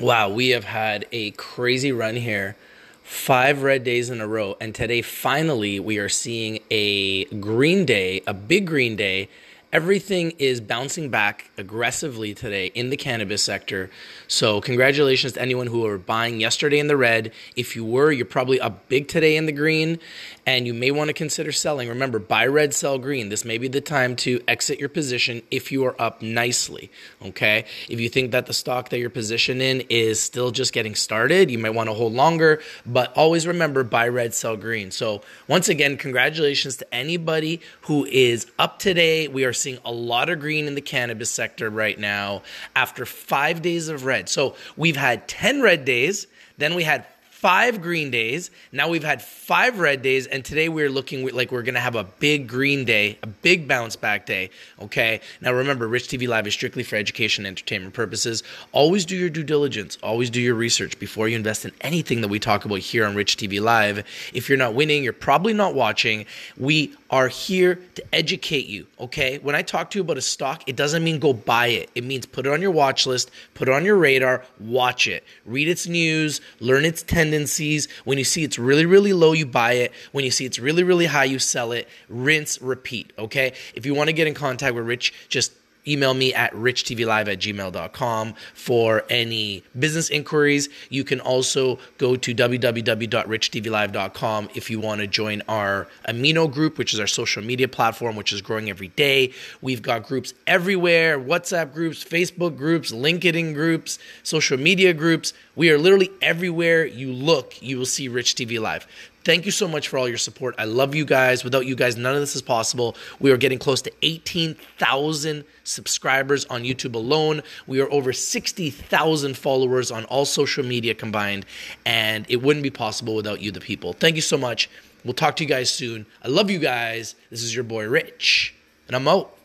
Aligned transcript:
Wow, 0.00 0.28
we 0.28 0.50
have 0.50 0.62
had 0.62 1.06
a 1.10 1.32
crazy 1.32 1.90
run 1.90 2.14
here. 2.14 2.54
Five 3.02 3.64
red 3.64 3.82
days 3.82 4.10
in 4.10 4.20
a 4.20 4.28
row. 4.28 4.56
And 4.60 4.72
today, 4.72 5.02
finally, 5.02 5.80
we 5.80 5.98
are 5.98 6.08
seeing 6.08 6.60
a 6.70 7.24
green 7.24 7.84
day, 7.84 8.22
a 8.24 8.32
big 8.32 8.68
green 8.68 8.94
day 8.94 9.28
everything 9.72 10.32
is 10.38 10.60
bouncing 10.60 11.10
back 11.10 11.50
aggressively 11.58 12.32
today 12.34 12.66
in 12.68 12.88
the 12.88 12.96
cannabis 12.96 13.42
sector. 13.42 13.90
So, 14.26 14.60
congratulations 14.60 15.34
to 15.34 15.42
anyone 15.42 15.66
who 15.66 15.80
were 15.80 15.98
buying 15.98 16.40
yesterday 16.40 16.78
in 16.78 16.86
the 16.86 16.96
red. 16.96 17.32
If 17.54 17.76
you 17.76 17.84
were, 17.84 18.10
you're 18.10 18.24
probably 18.24 18.60
up 18.60 18.88
big 18.88 19.08
today 19.08 19.36
in 19.36 19.46
the 19.46 19.52
green, 19.52 19.98
and 20.46 20.66
you 20.66 20.72
may 20.72 20.90
want 20.90 21.08
to 21.08 21.14
consider 21.14 21.52
selling. 21.52 21.88
Remember, 21.88 22.18
buy 22.18 22.46
red, 22.46 22.72
sell 22.72 22.98
green. 22.98 23.28
This 23.28 23.44
may 23.44 23.58
be 23.58 23.68
the 23.68 23.82
time 23.82 24.16
to 24.16 24.40
exit 24.48 24.80
your 24.80 24.88
position 24.88 25.42
if 25.50 25.70
you 25.70 25.84
are 25.84 26.00
up 26.00 26.22
nicely. 26.22 26.90
Okay. 27.22 27.66
If 27.88 28.00
you 28.00 28.08
think 28.08 28.32
that 28.32 28.46
the 28.46 28.54
stock 28.54 28.88
that 28.88 28.98
you're 28.98 29.10
positioned 29.10 29.60
in 29.60 29.82
is 29.90 30.20
still 30.20 30.50
just 30.50 30.72
getting 30.72 30.94
started, 30.94 31.50
you 31.50 31.58
might 31.58 31.74
want 31.74 31.90
to 31.90 31.94
hold 31.94 32.14
longer, 32.14 32.62
but 32.86 33.12
always 33.14 33.46
remember 33.46 33.84
buy 33.84 34.08
red, 34.08 34.32
sell 34.32 34.56
green. 34.56 34.90
So, 34.90 35.20
once 35.46 35.68
again, 35.68 35.98
congratulations 35.98 36.76
to 36.78 36.94
anybody 36.94 37.60
who 37.82 38.06
is 38.06 38.46
up 38.58 38.78
today. 38.78 39.28
We 39.28 39.44
are 39.44 39.52
seeing 39.58 39.78
a 39.84 39.92
lot 39.92 40.28
of 40.28 40.40
green 40.40 40.66
in 40.66 40.74
the 40.74 40.80
cannabis 40.80 41.30
sector 41.30 41.70
right 41.70 41.98
now 41.98 42.42
after 42.76 43.04
five 43.04 43.62
days 43.62 43.88
of 43.88 44.04
red. 44.04 44.28
So 44.28 44.56
we've 44.76 44.96
had 44.96 45.28
10 45.28 45.60
red 45.62 45.84
days, 45.84 46.26
then 46.56 46.74
we 46.74 46.84
had 46.84 47.06
five 47.40 47.80
green 47.80 48.10
days. 48.10 48.50
Now 48.72 48.88
we've 48.88 49.04
had 49.04 49.22
five 49.22 49.78
red 49.78 50.02
days, 50.02 50.26
and 50.26 50.44
today 50.44 50.68
we're 50.68 50.90
looking 50.90 51.24
like 51.32 51.52
we're 51.52 51.62
going 51.62 51.76
to 51.76 51.80
have 51.80 51.94
a 51.94 52.02
big 52.02 52.48
green 52.48 52.84
day, 52.84 53.16
a 53.22 53.28
big 53.28 53.68
bounce 53.68 53.94
back 53.94 54.26
day. 54.26 54.50
Okay. 54.82 55.20
Now 55.40 55.52
remember, 55.52 55.86
Rich 55.86 56.08
TV 56.08 56.26
Live 56.26 56.48
is 56.48 56.54
strictly 56.54 56.82
for 56.82 56.96
education 56.96 57.46
and 57.46 57.52
entertainment 57.52 57.94
purposes. 57.94 58.42
Always 58.72 59.04
do 59.04 59.16
your 59.16 59.30
due 59.30 59.44
diligence, 59.44 59.98
always 60.02 60.30
do 60.30 60.40
your 60.40 60.56
research 60.56 60.98
before 60.98 61.28
you 61.28 61.36
invest 61.36 61.64
in 61.64 61.70
anything 61.80 62.22
that 62.22 62.28
we 62.28 62.40
talk 62.40 62.64
about 62.64 62.80
here 62.80 63.06
on 63.06 63.14
Rich 63.14 63.36
TV 63.36 63.60
Live. 63.60 64.04
If 64.34 64.48
you're 64.48 64.58
not 64.58 64.74
winning, 64.74 65.04
you're 65.04 65.12
probably 65.12 65.52
not 65.52 65.74
watching. 65.76 66.26
We 66.56 66.92
are 67.08 67.28
here 67.28 67.78
to 67.94 68.14
educate 68.14 68.66
you. 68.66 68.84
Okay. 68.98 69.38
When 69.38 69.54
I 69.54 69.62
talk 69.62 69.90
to 69.90 69.98
you 69.98 70.02
about 70.02 70.18
a 70.18 70.22
stock, 70.22 70.64
it 70.66 70.74
doesn't 70.74 71.04
mean 71.04 71.20
go 71.20 71.32
buy 71.32 71.68
it, 71.68 71.88
it 71.94 72.02
means 72.02 72.26
put 72.26 72.46
it 72.46 72.52
on 72.52 72.60
your 72.60 72.72
watch 72.72 73.06
list, 73.06 73.30
put 73.54 73.68
it 73.68 73.74
on 73.74 73.84
your 73.84 73.96
radar, 73.96 74.44
watch 74.58 75.06
it, 75.06 75.22
read 75.46 75.68
its 75.68 75.86
news, 75.86 76.40
learn 76.58 76.84
its 76.84 77.02
tendencies 77.04 77.27
tendencies. 77.30 77.88
When 78.04 78.18
you 78.18 78.24
see 78.24 78.44
it's 78.44 78.58
really, 78.58 78.86
really 78.86 79.12
low, 79.12 79.32
you 79.32 79.46
buy 79.46 79.72
it. 79.72 79.92
When 80.12 80.24
you 80.24 80.30
see 80.30 80.44
it's 80.44 80.58
really, 80.58 80.82
really 80.82 81.06
high, 81.06 81.24
you 81.24 81.38
sell 81.38 81.72
it. 81.72 81.88
Rinse, 82.08 82.60
repeat. 82.60 83.12
Okay. 83.18 83.52
If 83.74 83.84
you 83.86 83.94
want 83.94 84.08
to 84.08 84.12
get 84.12 84.26
in 84.26 84.34
contact 84.34 84.74
with 84.74 84.86
Rich, 84.86 85.12
just 85.28 85.52
email 85.88 86.14
me 86.14 86.34
at 86.34 86.52
richtvlive 86.52 87.28
at 87.28 87.38
gmail.com 87.38 88.34
for 88.54 89.04
any 89.08 89.62
business 89.78 90.10
inquiries. 90.10 90.68
You 90.90 91.04
can 91.04 91.20
also 91.20 91.78
go 91.98 92.16
to 92.16 92.34
www.richtvlive.com 92.34 94.48
if 94.54 94.70
you 94.70 94.80
want 94.80 95.00
to 95.00 95.06
join 95.06 95.42
our 95.48 95.86
Amino 96.08 96.50
group, 96.50 96.78
which 96.78 96.94
is 96.94 97.00
our 97.00 97.06
social 97.06 97.42
media 97.42 97.68
platform, 97.68 98.16
which 98.16 98.32
is 98.32 98.40
growing 98.42 98.70
every 98.70 98.88
day. 98.88 99.32
We've 99.60 99.82
got 99.82 100.06
groups 100.06 100.34
everywhere 100.46 101.18
WhatsApp 101.18 101.72
groups, 101.72 102.04
Facebook 102.04 102.56
groups, 102.56 102.92
LinkedIn 102.92 103.54
groups, 103.54 103.98
social 104.22 104.58
media 104.58 104.94
groups. 104.94 105.32
We 105.56 105.70
are 105.70 105.78
literally 105.78 106.10
everywhere 106.22 106.86
you 106.86 107.12
look, 107.12 107.60
you 107.62 107.78
will 107.78 107.86
see 107.86 108.08
Rich 108.08 108.34
TV 108.34 108.60
Live. 108.60 108.86
Thank 109.24 109.44
you 109.44 109.52
so 109.52 109.68
much 109.68 109.88
for 109.88 109.98
all 109.98 110.08
your 110.08 110.16
support. 110.16 110.54
I 110.58 110.64
love 110.64 110.94
you 110.94 111.04
guys. 111.04 111.44
Without 111.44 111.66
you 111.66 111.76
guys, 111.76 111.96
none 111.96 112.14
of 112.14 112.20
this 112.20 112.34
is 112.34 112.42
possible. 112.42 112.96
We 113.20 113.30
are 113.30 113.36
getting 113.36 113.58
close 113.58 113.82
to 113.82 113.92
18,000 114.02 115.44
subscribers 115.64 116.44
on 116.46 116.62
YouTube 116.62 116.94
alone. 116.94 117.42
We 117.66 117.80
are 117.80 117.90
over 117.92 118.12
60,000 118.12 119.36
followers 119.36 119.90
on 119.90 120.04
all 120.06 120.24
social 120.24 120.64
media 120.64 120.94
combined, 120.94 121.44
and 121.84 122.24
it 122.28 122.42
wouldn't 122.42 122.62
be 122.62 122.70
possible 122.70 123.14
without 123.14 123.40
you, 123.40 123.50
the 123.50 123.60
people. 123.60 123.92
Thank 123.92 124.16
you 124.16 124.22
so 124.22 124.38
much. 124.38 124.70
We'll 125.04 125.14
talk 125.14 125.36
to 125.36 125.44
you 125.44 125.48
guys 125.48 125.70
soon. 125.70 126.06
I 126.22 126.28
love 126.28 126.50
you 126.50 126.58
guys. 126.58 127.14
This 127.30 127.42
is 127.42 127.54
your 127.54 127.64
boy 127.64 127.86
Rich, 127.86 128.54
and 128.86 128.96
I'm 128.96 129.06
out. 129.06 129.36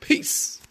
Peace. 0.00 0.61